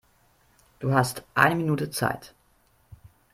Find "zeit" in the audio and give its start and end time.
1.91-2.33